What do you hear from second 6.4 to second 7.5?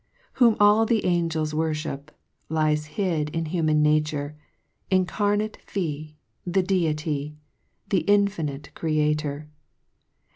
The Deity,